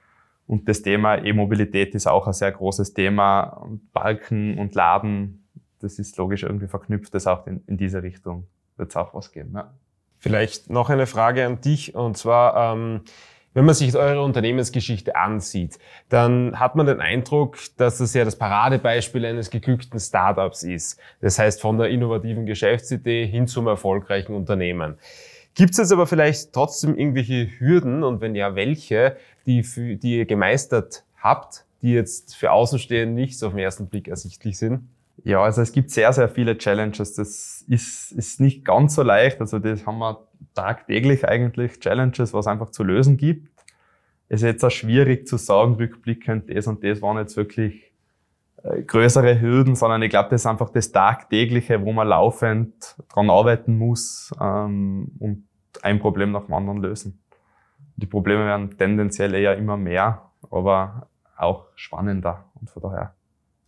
Und 0.46 0.68
das 0.68 0.82
Thema 0.82 1.16
E-Mobilität 1.16 1.94
ist 1.94 2.06
auch 2.06 2.26
ein 2.26 2.32
sehr 2.32 2.52
großes 2.52 2.94
Thema. 2.94 3.42
Und 3.42 3.92
Balken 3.92 4.58
und 4.58 4.74
Laden, 4.74 5.48
das 5.80 5.98
ist 5.98 6.16
logisch 6.16 6.42
irgendwie 6.42 6.68
verknüpft, 6.68 7.14
das 7.14 7.26
auch 7.26 7.46
in, 7.46 7.62
in 7.66 7.76
diese 7.76 8.02
Richtung 8.02 8.46
wird 8.76 8.90
es 8.90 8.96
auch 8.96 9.14
was 9.14 9.32
geben. 9.32 9.52
Ja. 9.54 9.72
Vielleicht 10.18 10.70
noch 10.70 10.88
eine 10.88 11.06
Frage 11.06 11.44
an 11.46 11.60
dich, 11.60 11.94
und 11.94 12.16
zwar, 12.16 12.74
ähm, 12.74 13.02
wenn 13.54 13.64
man 13.64 13.74
sich 13.74 13.94
eure 13.96 14.22
Unternehmensgeschichte 14.22 15.16
ansieht, 15.16 15.78
dann 16.08 16.58
hat 16.58 16.76
man 16.76 16.86
den 16.86 17.00
Eindruck, 17.00 17.58
dass 17.76 17.98
das 17.98 18.14
ja 18.14 18.24
das 18.24 18.36
Paradebeispiel 18.36 19.26
eines 19.26 19.50
geglückten 19.50 19.98
Startups 19.98 20.62
ist. 20.62 20.98
Das 21.20 21.38
heißt, 21.38 21.60
von 21.60 21.76
der 21.76 21.88
innovativen 21.88 22.46
Geschäftsidee 22.46 23.26
hin 23.26 23.46
zum 23.46 23.66
erfolgreichen 23.66 24.34
Unternehmen. 24.34 24.96
Gibt 25.54 25.72
es 25.72 25.78
jetzt 25.78 25.92
aber 25.92 26.06
vielleicht 26.06 26.52
trotzdem 26.52 26.96
irgendwelche 26.96 27.48
Hürden 27.58 28.04
und 28.04 28.20
wenn 28.20 28.34
ja, 28.34 28.54
welche, 28.54 29.16
die, 29.46 29.62
für, 29.62 29.96
die 29.96 30.18
ihr 30.18 30.26
gemeistert 30.26 31.04
habt, 31.16 31.66
die 31.82 31.92
jetzt 31.92 32.36
für 32.36 32.52
Außenstehende 32.52 33.14
nicht 33.14 33.38
so 33.38 33.48
auf 33.48 33.52
den 33.52 33.58
ersten 33.58 33.88
Blick 33.88 34.08
ersichtlich 34.08 34.56
sind? 34.56 34.88
Ja, 35.24 35.42
also 35.42 35.60
es 35.60 35.72
gibt 35.72 35.90
sehr, 35.90 36.12
sehr 36.12 36.28
viele 36.28 36.56
Challenges. 36.56 37.14
Das 37.14 37.64
ist, 37.68 38.12
ist 38.12 38.40
nicht 38.40 38.64
ganz 38.64 38.94
so 38.94 39.02
leicht. 39.02 39.40
Also 39.40 39.58
das 39.58 39.86
haben 39.86 39.98
wir 39.98 40.26
tagtäglich 40.54 41.28
eigentlich 41.28 41.80
Challenges, 41.80 42.32
was 42.32 42.46
einfach 42.46 42.70
zu 42.70 42.82
lösen 42.82 43.16
gibt. 43.18 43.48
Es 44.28 44.40
ist 44.40 44.46
jetzt 44.46 44.64
auch 44.64 44.70
schwierig 44.70 45.26
zu 45.26 45.36
sagen, 45.36 45.74
rückblickend, 45.74 46.48
das 46.48 46.66
und 46.66 46.82
das 46.82 47.02
waren 47.02 47.18
jetzt 47.18 47.36
wirklich 47.36 47.91
größere 48.62 49.40
Hürden, 49.40 49.74
sondern 49.74 50.02
ich 50.02 50.10
glaube, 50.10 50.30
das 50.30 50.42
ist 50.42 50.46
einfach 50.46 50.70
das 50.70 50.92
Tagtägliche, 50.92 51.84
wo 51.84 51.92
man 51.92 52.08
laufend 52.08 52.96
dran 53.08 53.30
arbeiten 53.30 53.76
muss 53.76 54.32
ähm, 54.40 55.10
und 55.18 55.48
ein 55.82 55.98
Problem 55.98 56.32
nach 56.32 56.46
dem 56.46 56.54
anderen 56.54 56.80
lösen. 56.80 57.22
Die 57.96 58.06
Probleme 58.06 58.46
werden 58.46 58.76
tendenziell 58.76 59.34
eher 59.34 59.56
immer 59.56 59.76
mehr, 59.76 60.30
aber 60.50 61.08
auch 61.36 61.66
spannender 61.74 62.44
und 62.60 62.70
von 62.70 62.82
daher 62.82 63.14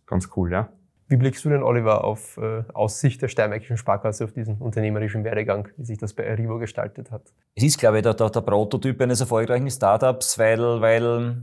ganz 0.05 0.29
cool, 0.35 0.51
ja. 0.51 0.69
Wie 1.07 1.17
blickst 1.17 1.45
du 1.45 1.49
denn, 1.49 1.61
Oliver, 1.61 2.03
auf 2.03 2.37
äh, 2.37 2.63
aus 2.73 2.99
Sicht 2.99 3.21
der 3.21 3.27
Steiermärkischen 3.27 3.77
Sparkasse 3.77 4.23
auf 4.23 4.31
diesen 4.31 4.57
unternehmerischen 4.57 5.23
Werdegang, 5.23 5.67
wie 5.77 5.85
sich 5.85 5.99
das 5.99 6.13
bei 6.13 6.27
Arrivo 6.27 6.57
gestaltet 6.57 7.11
hat? 7.11 7.21
Es 7.53 7.63
ist, 7.63 7.77
glaube 7.77 7.97
ich, 7.97 8.03
der, 8.03 8.15
der, 8.15 8.31
der 8.31 8.41
Prototyp 8.41 8.99
eines 9.01 9.21
erfolgreichen 9.21 9.69
Startups, 9.69 10.39
weil, 10.39 10.81
weil 10.81 11.37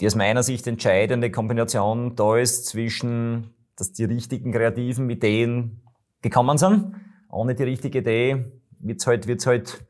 die 0.00 0.06
aus 0.06 0.14
meiner 0.14 0.42
Sicht 0.42 0.66
entscheidende 0.66 1.30
Kombination 1.30 2.16
da 2.16 2.36
ist 2.36 2.66
zwischen, 2.66 3.54
dass 3.76 3.92
die 3.92 4.04
richtigen 4.04 4.52
kreativen 4.52 5.08
Ideen 5.08 5.82
gekommen 6.22 6.58
sind. 6.58 6.94
Ohne 7.30 7.54
die 7.54 7.64
richtige 7.64 7.98
Idee 7.98 8.46
wird's 8.78 9.06
halt, 9.06 9.26
wird's 9.26 9.46
halt 9.46 9.84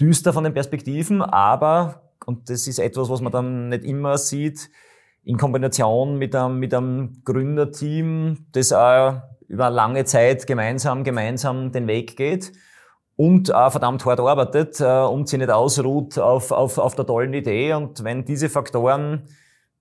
düster 0.00 0.32
von 0.32 0.44
den 0.44 0.54
Perspektiven, 0.54 1.22
aber, 1.22 2.12
und 2.26 2.48
das 2.48 2.66
ist 2.66 2.78
etwas, 2.78 3.08
was 3.08 3.20
man 3.20 3.32
dann 3.32 3.68
nicht 3.68 3.84
immer 3.84 4.18
sieht, 4.18 4.70
in 5.24 5.36
Kombination 5.36 6.18
mit 6.18 6.34
einem, 6.34 6.58
mit 6.58 6.74
einem 6.74 7.22
Gründerteam, 7.24 8.46
das 8.52 8.72
auch 8.72 9.22
über 9.48 9.70
lange 9.70 10.04
Zeit 10.04 10.46
gemeinsam, 10.46 11.04
gemeinsam 11.04 11.72
den 11.72 11.86
Weg 11.86 12.16
geht 12.16 12.52
und 13.16 13.54
auch 13.54 13.70
verdammt 13.70 14.04
hart 14.04 14.20
arbeitet 14.20 14.80
äh, 14.80 15.02
und 15.04 15.28
sich 15.28 15.38
nicht 15.38 15.50
ausruht 15.50 16.18
auf, 16.18 16.50
auf, 16.50 16.78
auf 16.78 16.94
der 16.94 17.06
tollen 17.06 17.34
Idee. 17.34 17.74
Und 17.74 18.04
wenn 18.04 18.24
diese 18.24 18.48
Faktoren 18.48 19.22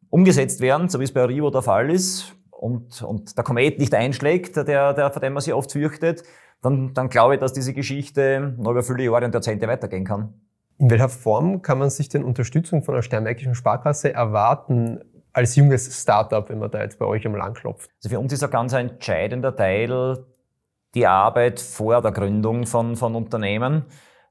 umgesetzt 0.09 0.59
werden, 0.61 0.89
so 0.89 1.00
wie 1.00 1.05
es 1.05 1.13
bei 1.13 1.21
Arrivo 1.21 1.50
der 1.50 1.61
Fall 1.61 1.89
ist, 1.89 2.35
und, 2.51 3.01
und 3.01 3.35
der 3.35 3.43
Komet 3.43 3.79
nicht 3.79 3.93
einschlägt, 3.95 4.55
der, 4.55 4.93
der, 4.93 5.11
vor 5.11 5.19
dem 5.19 5.33
man 5.33 5.41
sich 5.41 5.53
oft 5.53 5.71
fürchtet, 5.71 6.23
dann, 6.61 6.93
dann 6.93 7.09
glaube 7.09 7.33
ich, 7.33 7.39
dass 7.39 7.53
diese 7.53 7.73
Geschichte 7.73 8.53
noch 8.57 8.71
über 8.71 8.83
viele 8.83 9.03
Jahre 9.03 9.25
und 9.25 9.33
Jahrzehnte 9.33 9.67
weitergehen 9.67 10.05
kann. 10.05 10.33
In 10.77 10.89
welcher 10.91 11.09
Form 11.09 11.63
kann 11.63 11.79
man 11.79 11.89
sich 11.89 12.09
denn 12.09 12.23
Unterstützung 12.23 12.83
von 12.83 12.93
der 12.93 13.01
Sternmärkischen 13.01 13.55
Sparkasse 13.55 14.13
erwarten 14.13 15.00
als 15.33 15.55
junges 15.55 16.01
Startup, 16.01 16.47
wenn 16.50 16.59
man 16.59 16.69
da 16.69 16.81
jetzt 16.81 17.00
bei 17.00 17.05
euch 17.05 17.25
einmal 17.25 17.41
anklopft? 17.41 17.89
Also 17.97 18.09
für 18.09 18.19
uns 18.19 18.31
ist 18.31 18.43
ein 18.43 18.51
ganz 18.51 18.73
entscheidender 18.73 19.55
Teil 19.55 20.23
die 20.93 21.07
Arbeit 21.07 21.60
vor 21.60 22.01
der 22.01 22.12
Gründung 22.12 22.65
von, 22.65 22.95
von 22.95 23.15
Unternehmen. 23.15 23.86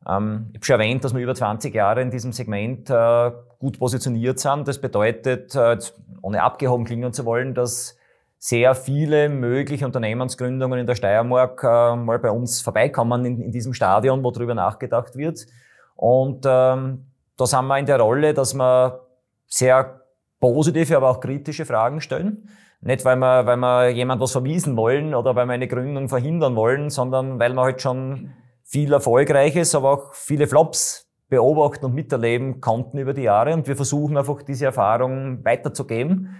Ähm, 0.09 0.49
ich 0.51 0.59
habe 0.59 0.65
schon 0.65 0.81
erwähnt, 0.81 1.05
dass 1.05 1.15
wir 1.15 1.23
über 1.23 1.35
20 1.35 1.75
Jahre 1.75 2.03
in 2.03 2.11
diesem 2.11 2.33
Segment 2.33 2.91
äh, 2.91 3.33
gut 3.59 3.79
positioniert 3.79 4.39
sind. 4.39 4.67
Das 4.69 4.81
bedeutet, 4.81 5.55
äh, 5.55 5.79
ohne 6.23 6.43
abgehoben 6.43 6.85
klingen 6.85 7.13
zu 7.13 7.25
wollen, 7.25 7.55
dass 7.55 7.97
sehr 8.39 8.75
viele 8.75 9.29
mögliche 9.29 9.85
Unternehmensgründungen 9.85 10.81
in 10.81 10.87
der 10.87 10.95
Steiermark 10.95 11.63
äh, 11.63 11.97
mal 11.97 12.19
bei 12.19 12.31
uns 12.31 12.63
vorbeikommen 12.63 13.25
in, 13.27 13.41
in, 13.41 13.53
diesem 13.53 13.75
Stadion, 13.75 14.25
wo 14.25 14.31
darüber 14.31 14.55
nachgedacht 14.55 15.15
wird. 15.17 15.47
Und 15.95 16.47
ähm, 16.47 17.05
da 17.37 17.47
sind 17.47 17.67
wir 17.67 17.79
in 17.79 17.85
der 17.85 18.01
Rolle, 18.01 18.33
dass 18.33 18.55
wir 18.55 19.01
sehr 19.47 20.00
positive, 20.41 20.97
aber 20.97 21.11
auch 21.11 21.21
kritische 21.21 21.65
Fragen 21.65 22.01
stellen. 22.01 22.49
Nicht, 22.81 23.05
weil 23.05 23.17
wir, 23.17 23.47
weil 23.47 23.59
wir 23.59 23.91
jemand 23.91 24.23
was 24.23 24.33
vermiesen 24.33 24.77
wollen 24.77 25.15
oder 25.15 25.37
weil 25.37 25.47
wir 25.47 25.53
eine 25.53 25.69
Gründung 25.69 26.09
verhindern 26.09 26.57
wollen, 26.57 26.89
sondern 26.89 27.39
weil 27.39 27.53
wir 27.53 27.63
halt 27.63 27.83
schon 27.83 28.33
viel 28.65 28.93
Erfolgreiches, 28.93 29.75
aber 29.75 29.93
auch 29.93 30.15
viele 30.15 30.47
Flops 30.47 31.07
beobachten 31.29 31.85
und 31.85 31.95
miterleben 31.95 32.61
konnten 32.61 32.99
über 32.99 33.13
die 33.13 33.23
Jahre. 33.23 33.53
Und 33.53 33.69
wir 33.69 33.77
versuchen 33.77 34.17
einfach 34.17 34.43
diese 34.43 34.67
Erfahrung 34.67 35.45
weiterzugeben. 35.45 36.37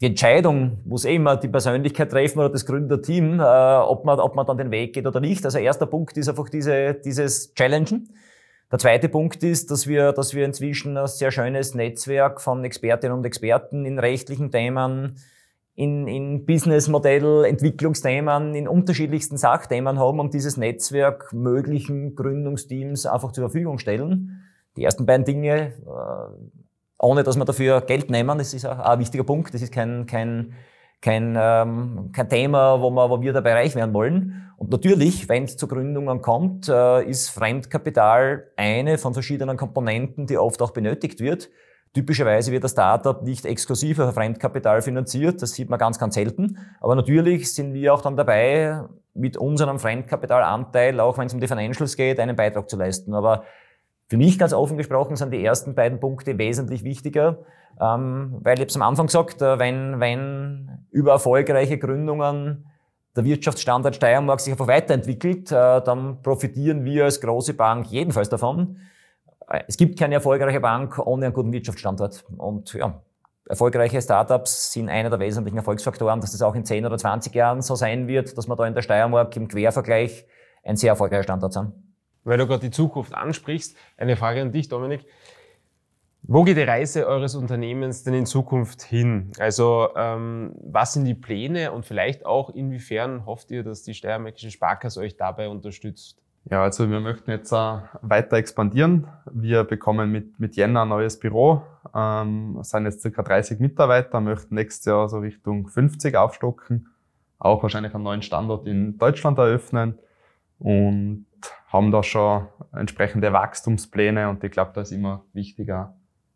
Die 0.00 0.06
Entscheidung 0.06 0.78
muss 0.84 1.04
eh 1.04 1.14
immer 1.14 1.36
die 1.36 1.48
Persönlichkeit 1.48 2.10
treffen 2.10 2.40
oder 2.40 2.50
das 2.50 2.66
Gründerteam, 2.66 3.38
äh, 3.38 3.42
ob, 3.42 4.04
man, 4.04 4.18
ob 4.18 4.34
man 4.34 4.46
dann 4.46 4.58
den 4.58 4.70
Weg 4.70 4.94
geht 4.94 5.06
oder 5.06 5.20
nicht. 5.20 5.44
Also 5.44 5.58
erster 5.58 5.86
Punkt 5.86 6.16
ist 6.16 6.28
einfach 6.28 6.48
diese, 6.48 6.94
dieses 6.94 7.54
Challengen. 7.54 8.08
Der 8.72 8.78
zweite 8.78 9.10
Punkt 9.10 9.42
ist, 9.42 9.70
dass 9.70 9.86
wir, 9.86 10.12
dass 10.12 10.32
wir 10.32 10.46
inzwischen 10.46 10.96
ein 10.96 11.06
sehr 11.06 11.30
schönes 11.30 11.74
Netzwerk 11.74 12.40
von 12.40 12.64
Expertinnen 12.64 13.18
und 13.18 13.26
Experten 13.26 13.84
in 13.84 13.98
rechtlichen 13.98 14.50
Themen, 14.50 15.16
in, 15.74 16.08
in 16.08 16.46
Businessmodell, 16.46 17.44
Entwicklungsthemen, 17.44 18.54
in 18.54 18.66
unterschiedlichsten 18.66 19.36
Sachthemen 19.36 19.98
haben 19.98 20.20
und 20.20 20.32
dieses 20.32 20.56
Netzwerk 20.56 21.34
möglichen 21.34 22.16
Gründungsteams 22.16 23.04
einfach 23.04 23.32
zur 23.32 23.44
Verfügung 23.44 23.78
stellen. 23.78 24.42
Die 24.78 24.84
ersten 24.84 25.04
beiden 25.04 25.26
Dinge, 25.26 25.74
äh, 25.86 26.52
ohne 26.98 27.24
dass 27.24 27.36
wir 27.36 27.44
dafür 27.44 27.82
Geld 27.82 28.08
nehmen, 28.08 28.38
das 28.38 28.54
ist 28.54 28.64
auch 28.64 28.78
ein 28.78 28.98
wichtiger 29.00 29.24
Punkt. 29.24 29.52
Das 29.52 29.60
ist 29.60 29.72
kein, 29.72 30.06
kein, 30.06 30.54
kein, 31.02 31.36
ähm, 31.38 32.10
kein 32.12 32.28
Thema, 32.28 32.80
wo, 32.80 32.90
wir, 32.90 33.10
wo 33.10 33.20
wir 33.20 33.32
dabei 33.32 33.54
reich 33.54 33.74
werden 33.74 33.92
wollen. 33.92 34.50
Und 34.56 34.70
natürlich, 34.70 35.28
wenn 35.28 35.44
es 35.44 35.56
zu 35.56 35.66
Gründungen 35.66 36.22
kommt, 36.22 36.68
äh, 36.68 37.02
ist 37.02 37.30
Fremdkapital 37.30 38.44
eine 38.56 38.96
von 38.96 39.12
verschiedenen 39.12 39.56
Komponenten, 39.56 40.26
die 40.26 40.38
oft 40.38 40.62
auch 40.62 40.70
benötigt 40.70 41.20
wird. 41.20 41.50
Typischerweise 41.92 42.52
wird 42.52 42.64
das 42.64 42.70
Startup 42.70 43.22
nicht 43.22 43.44
exklusiv 43.44 43.98
auf 43.98 44.14
Fremdkapital 44.14 44.80
finanziert, 44.80 45.42
das 45.42 45.52
sieht 45.52 45.68
man 45.68 45.78
ganz, 45.78 45.98
ganz 45.98 46.14
selten. 46.14 46.56
Aber 46.80 46.94
natürlich 46.94 47.52
sind 47.52 47.74
wir 47.74 47.92
auch 47.92 48.00
dann 48.00 48.16
dabei, 48.16 48.84
mit 49.14 49.36
unserem 49.36 49.78
Fremdkapitalanteil, 49.78 50.98
auch 51.00 51.18
wenn 51.18 51.26
es 51.26 51.34
um 51.34 51.40
die 51.40 51.48
Financials 51.48 51.96
geht, 51.96 52.18
einen 52.18 52.36
Beitrag 52.36 52.70
zu 52.70 52.76
leisten. 52.76 53.12
Aber 53.12 53.44
für 54.08 54.16
mich 54.16 54.38
ganz 54.38 54.54
offen 54.54 54.78
gesprochen 54.78 55.16
sind 55.16 55.32
die 55.32 55.44
ersten 55.44 55.74
beiden 55.74 56.00
Punkte 56.00 56.38
wesentlich 56.38 56.84
wichtiger, 56.84 57.38
ähm, 57.80 58.38
weil 58.42 58.54
ich 58.54 58.60
habe 58.60 58.68
es 58.68 58.76
am 58.76 58.82
Anfang 58.82 59.06
gesagt, 59.06 59.42
äh, 59.42 59.58
wenn, 59.58 60.00
wenn 60.00 60.86
über 60.90 61.12
erfolgreiche 61.12 61.78
Gründungen 61.78 62.66
der 63.16 63.24
Wirtschaftsstandard 63.24 63.96
Steiermark 63.96 64.40
sich 64.40 64.52
einfach 64.52 64.66
weiterentwickelt, 64.66 65.52
äh, 65.52 65.82
dann 65.82 66.22
profitieren 66.22 66.84
wir 66.84 67.04
als 67.04 67.20
große 67.20 67.54
Bank 67.54 67.86
jedenfalls 67.90 68.28
davon. 68.28 68.78
Es 69.66 69.76
gibt 69.76 69.98
keine 69.98 70.14
erfolgreiche 70.14 70.60
Bank 70.60 70.98
ohne 70.98 71.26
einen 71.26 71.34
guten 71.34 71.52
Wirtschaftsstandort. 71.52 72.24
Und 72.38 72.72
ja, 72.72 73.02
erfolgreiche 73.46 74.00
Startups 74.00 74.72
sind 74.72 74.88
einer 74.88 75.10
der 75.10 75.18
wesentlichen 75.18 75.58
Erfolgsfaktoren, 75.58 76.20
dass 76.20 76.32
das 76.32 76.42
auch 76.42 76.54
in 76.54 76.64
10 76.64 76.86
oder 76.86 76.96
20 76.96 77.34
Jahren 77.34 77.60
so 77.60 77.74
sein 77.74 78.08
wird, 78.08 78.36
dass 78.38 78.48
wir 78.48 78.56
da 78.56 78.66
in 78.66 78.74
der 78.74 78.82
Steiermark 78.82 79.36
im 79.36 79.48
Quervergleich 79.48 80.26
ein 80.64 80.76
sehr 80.76 80.90
erfolgreicher 80.90 81.24
Standort 81.24 81.52
sind. 81.52 81.72
Weil 82.24 82.38
du 82.38 82.46
gerade 82.46 82.60
die 82.60 82.70
Zukunft 82.70 83.14
ansprichst, 83.14 83.76
eine 83.96 84.16
Frage 84.16 84.40
an 84.40 84.52
dich, 84.52 84.68
Dominik. 84.68 85.04
Wo 86.24 86.44
geht 86.44 86.56
die 86.56 86.62
Reise 86.62 87.06
eures 87.08 87.34
Unternehmens 87.34 88.04
denn 88.04 88.14
in 88.14 88.26
Zukunft 88.26 88.82
hin? 88.82 89.32
Also 89.38 89.88
ähm, 89.96 90.54
was 90.62 90.94
sind 90.94 91.04
die 91.04 91.14
Pläne 91.14 91.72
und 91.72 91.84
vielleicht 91.84 92.24
auch 92.24 92.50
inwiefern 92.50 93.26
hofft 93.26 93.50
ihr, 93.50 93.64
dass 93.64 93.82
die 93.82 93.92
Steiermärkische 93.92 94.52
Sparkasse 94.52 95.00
euch 95.00 95.16
dabei 95.16 95.48
unterstützt? 95.48 96.22
Ja, 96.48 96.62
also 96.62 96.88
wir 96.88 97.00
möchten 97.00 97.30
jetzt 97.30 97.52
äh, 97.52 97.78
weiter 98.02 98.36
expandieren. 98.36 99.08
Wir 99.32 99.64
bekommen 99.64 100.12
mit, 100.12 100.38
mit 100.38 100.54
Jänner 100.54 100.82
ein 100.82 100.88
neues 100.88 101.18
Büro, 101.18 101.62
ähm, 101.94 102.58
sind 102.62 102.84
jetzt 102.84 103.02
circa 103.02 103.22
30 103.22 103.58
Mitarbeiter, 103.58 104.20
möchten 104.20 104.54
nächstes 104.54 104.84
Jahr 104.84 105.08
so 105.08 105.18
Richtung 105.18 105.68
50 105.68 106.16
aufstocken, 106.16 106.88
auch 107.38 107.62
wahrscheinlich 107.62 107.94
einen 107.94 108.04
neuen 108.04 108.22
Standort 108.22 108.66
in 108.66 108.96
Deutschland 108.96 109.38
eröffnen 109.38 109.98
und 110.58 111.26
haben 111.66 111.90
da 111.90 112.02
schon 112.02 112.46
entsprechende 112.72 113.32
Wachstumspläne 113.32 114.28
und 114.28 114.42
ich 114.44 114.52
glaube, 114.52 114.72
da 114.74 114.82
ist 114.82 114.92
immer 114.92 115.24
wichtiger, 115.32 115.94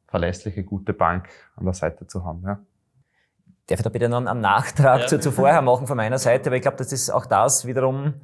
verlässliche, 0.09 0.65
gute 0.65 0.93
Bank 0.93 1.29
an 1.57 1.65
der 1.65 1.75
Seite 1.75 2.07
zu 2.07 2.25
haben. 2.25 2.43
Ja. 2.45 2.59
Darf 3.67 3.81
ich 3.81 3.83
da 3.83 3.91
bitte 3.91 4.09
noch 4.09 4.25
einen 4.25 4.41
Nachtrag 4.41 5.03
ja. 5.03 5.07
zu, 5.07 5.19
zu 5.19 5.33
vorher 5.33 5.63
machen 5.63 5.87
von 5.87 5.97
meiner 5.97 6.19
Seite, 6.19 6.51
weil 6.51 6.59
ich 6.59 6.63
glaube, 6.63 6.77
das 6.79 6.93
ist 6.93 7.11
auch 7.11 7.27
das 7.27 7.67
wiederum 7.67 8.15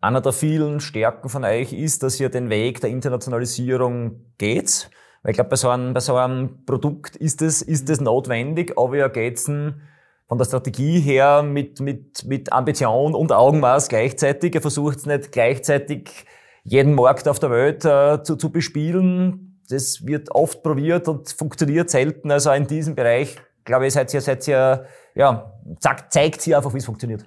einer 0.00 0.20
der 0.20 0.32
vielen 0.32 0.80
Stärken 0.80 1.28
von 1.28 1.44
euch 1.44 1.72
ist, 1.72 2.02
dass 2.02 2.20
ihr 2.20 2.28
den 2.28 2.50
Weg 2.50 2.80
der 2.80 2.90
Internationalisierung 2.90 4.32
geht. 4.38 4.90
Weil 5.22 5.30
ich 5.30 5.36
glaube, 5.36 5.50
bei, 5.50 5.56
so 5.56 5.68
einem, 5.70 5.92
bei 5.92 6.00
so 6.00 6.16
einem 6.16 6.64
Produkt 6.64 7.16
ist 7.16 7.42
es, 7.42 7.62
ist 7.62 7.90
es 7.90 8.00
notwendig, 8.00 8.78
aber 8.78 8.96
ihr 8.96 9.08
geht 9.08 9.40
von 9.40 10.38
der 10.38 10.44
Strategie 10.44 11.00
her 11.00 11.42
mit, 11.42 11.80
mit, 11.80 12.24
mit 12.24 12.52
Ambition 12.52 13.14
und 13.14 13.32
Augenmaß 13.32 13.88
gleichzeitig. 13.88 14.54
Ihr 14.54 14.60
versucht 14.60 14.98
es 14.98 15.06
nicht 15.06 15.32
gleichzeitig 15.32 16.26
jeden 16.62 16.94
Markt 16.94 17.26
auf 17.26 17.40
der 17.40 17.50
Welt 17.50 17.84
äh, 17.84 18.22
zu, 18.22 18.36
zu 18.36 18.50
bespielen. 18.50 19.47
Das 19.70 20.06
wird 20.06 20.30
oft 20.30 20.62
probiert 20.62 21.08
und 21.08 21.28
funktioniert 21.30 21.90
selten. 21.90 22.30
Also 22.30 22.50
in 22.52 22.66
diesem 22.66 22.94
Bereich, 22.94 23.36
glaube 23.64 23.86
ich, 23.86 23.92
seid 23.92 24.12
ihr, 24.14 24.20
seid 24.20 24.48
ihr, 24.48 24.86
ja, 25.14 25.52
zeigt, 25.80 26.12
zeigt 26.12 26.42
hier 26.42 26.56
einfach, 26.56 26.72
wie 26.72 26.78
es 26.78 26.86
funktioniert. 26.86 27.24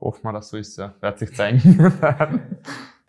Hoffen 0.00 0.22
wir, 0.24 0.32
dass 0.32 0.48
so 0.48 0.56
ist, 0.56 0.76
ja. 0.76 0.94
Wird 1.00 1.18
sich 1.18 1.34
zeigen. 1.34 1.92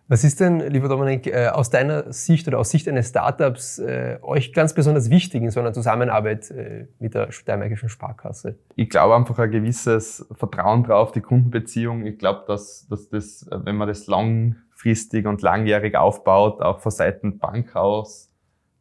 Was 0.08 0.24
ist 0.24 0.40
denn, 0.40 0.60
lieber 0.60 0.88
Dominik, 0.88 1.26
äh, 1.26 1.48
aus 1.48 1.72
deiner 1.72 2.14
Sicht 2.14 2.48
oder 2.48 2.60
aus 2.60 2.70
Sicht 2.70 2.88
eines 2.88 3.10
Startups 3.10 3.80
äh, 3.80 4.20
euch 4.22 4.54
ganz 4.54 4.76
besonders 4.76 5.10
wichtig 5.10 5.42
in 5.42 5.50
so 5.50 5.60
einer 5.60 5.74
Zusammenarbeit 5.74 6.52
äh, 6.52 6.88
mit 7.00 7.16
der 7.16 7.32
Steiermärkischen 7.32 7.90
Sparkasse? 7.90 8.60
Ich 8.76 8.92
glaube 8.92 9.16
einfach 9.16 9.40
ein 9.40 9.50
gewisses 9.50 10.28
Vertrauen 10.34 10.84
drauf, 10.84 11.12
die 11.12 11.22
Kundenbeziehung. 11.22 12.06
Ich 12.06 12.20
glaube, 12.20 12.44
dass, 12.48 12.88
dass 12.88 13.10
das, 13.10 13.48
wenn 13.50 13.78
man 13.78 13.88
das 13.88 14.06
langfristig 14.06 15.26
und 15.26 15.42
langjährig 15.42 15.96
aufbaut, 15.96 16.62
auch 16.62 16.82
von 16.82 16.92
Seiten 16.92 17.40
Bank 17.40 17.76
aus, 17.76 18.30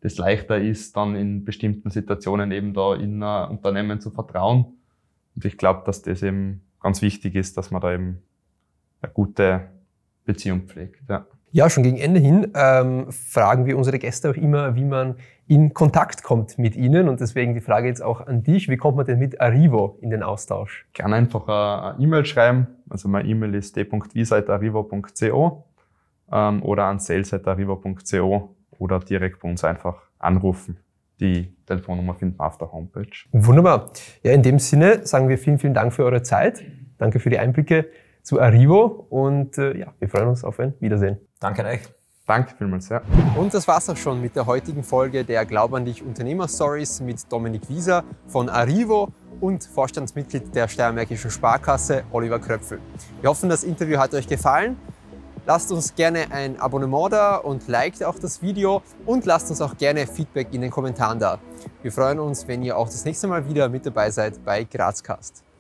das 0.05 0.19
leichter 0.19 0.59
ist, 0.59 0.97
dann 0.99 1.17
in 1.17 1.47
bestimmten 1.47 1.89
Situationen 1.89 2.53
eben 2.53 2.75
da 2.75 2.95
in 2.95 3.23
ein 3.23 3.49
Unternehmen 3.49 4.03
zu 4.03 4.11
vertrauen. 4.11 4.67
Und 5.35 5.45
ich 5.47 5.57
glaube, 5.57 5.83
dass 5.87 6.03
das 6.03 6.23
eben 6.23 6.61
ganz 6.79 7.01
wichtig 7.01 7.35
ist, 7.35 7.57
dass 7.57 7.71
man 7.71 7.81
da 7.81 7.95
eben 7.95 8.23
eine 9.01 9.11
gute 9.13 9.63
Beziehung 10.27 10.67
pflegt. 10.67 11.01
Ja. 11.09 11.27
Ja, 11.53 11.71
schon 11.71 11.85
gegen 11.85 11.97
Ende 11.99 12.21
hin 12.21 12.49
ähm, 12.55 13.11
fragen 13.13 13.65
wir 13.65 13.79
unsere 13.79 13.99
Gäste 14.01 14.29
auch 14.29 14.35
immer, 14.35 14.75
wie 14.75 14.85
man 14.85 15.15
in 15.47 15.73
Kontakt 15.73 16.23
kommt 16.23 16.59
mit 16.59 16.77
ihnen. 16.77 17.09
Und 17.09 17.21
deswegen 17.21 17.55
die 17.55 17.61
Frage 17.61 17.87
jetzt 17.87 18.03
auch 18.03 18.27
an 18.27 18.43
dich, 18.43 18.69
wie 18.69 18.77
kommt 18.77 18.97
man 18.97 19.07
denn 19.07 19.21
mit 19.21 19.41
Arrivo 19.41 19.97
in 20.03 20.11
den 20.11 20.23
Austausch? 20.23 20.85
Gerne 20.93 21.15
einfach 21.15 21.47
eine 21.47 22.03
E-Mail 22.03 22.27
schreiben. 22.27 22.67
Also 22.91 23.09
mein 23.09 23.25
E-Mail 23.27 23.55
ist 23.55 23.77
d.wie.arrivo.co 23.77 25.65
ähm, 26.33 26.63
oder 26.63 26.85
an 26.85 26.99
sales.arrivo.co 26.99 28.55
oder 28.85 29.01
direkt 29.01 29.41
bei 29.41 29.49
uns 29.49 29.65
einfach 29.65 30.03
anrufen. 30.19 30.77
Die 31.21 31.57
Telefonnummer 31.67 32.15
finden 32.15 32.39
wir 32.39 32.47
auf 32.47 32.59
der 32.59 32.71
Homepage. 32.71 33.07
Wunderbar. 33.33 33.91
Ja, 34.23 34.33
in 34.33 34.43
dem 34.43 34.59
Sinne 34.59 35.07
sagen 35.07 35.29
wir 35.29 35.39
vielen, 35.39 35.59
vielen 35.59 35.75
Dank 35.75 35.93
für 35.95 36.05
eure 36.05 36.23
Zeit. 36.23 36.63
Danke 36.99 37.19
für 37.19 37.31
die 37.31 37.39
Einblicke 37.39 37.87
zu 38.23 38.41
Arrivo 38.41 39.07
und 39.11 39.59
äh, 39.59 39.77
ja, 39.77 39.95
wir 39.99 40.09
freuen 40.09 40.29
uns 40.29 40.45
auf 40.45 40.61
ein 40.61 40.75
Wiedersehen. 40.81 41.19
Danke 41.41 41.65
euch. 41.65 41.81
Danke 42.27 42.55
vielmals. 42.57 42.89
Ja. 42.89 43.03
Und 43.37 43.53
das 43.53 43.69
war's 43.69 43.89
auch 43.91 43.97
schon 43.97 44.21
mit 44.21 44.35
der 44.35 44.47
heutigen 44.47 44.83
Folge 44.83 45.25
der 45.25 45.45
Glaub 45.45 45.75
an 45.75 45.85
dich 45.85 46.03
Unternehmer 46.03 46.49
Stories 46.49 47.01
mit 47.01 47.31
Dominik 47.31 47.69
Wieser 47.69 48.05
von 48.29 48.49
Arrivo 48.49 49.13
und 49.41 49.65
Vorstandsmitglied 49.65 50.55
der 50.55 50.69
Steiermärkischen 50.69 51.31
Sparkasse 51.31 52.05
Oliver 52.13 52.39
Kröpfel. 52.39 52.81
Wir 53.21 53.29
hoffen, 53.31 53.51
das 53.51 53.63
Interview 53.63 53.99
hat 53.99 54.15
euch 54.15 54.27
gefallen. 54.27 54.77
Lasst 55.47 55.71
uns 55.73 55.95
gerne 55.95 56.31
ein 56.31 56.59
Abonnement 56.59 57.13
da 57.13 57.37
und 57.37 57.69
liked 57.69 58.03
auch 58.03 58.19
das 58.19 58.41
Video 58.41 58.83
und 59.05 59.27
lasst 59.27 59.51
uns 59.51 59.61
auch 59.61 59.77
gerne 59.77 60.07
Feedback 60.07 60.49
in 60.53 60.63
den 60.63 60.71
Kommentaren 60.71 61.19
da. 61.19 61.39
Wir 61.83 61.93
freuen 61.93 62.19
uns, 62.19 62.49
wenn 62.49 62.63
ihr 62.63 62.79
auch 62.79 62.87
das 62.87 63.05
nächste 63.05 63.27
Mal 63.27 63.47
wieder 63.47 63.69
mit 63.69 63.85
dabei 63.85 64.11
seid 64.11 64.43
bei 64.43 64.65
Grazcast. 64.65 65.44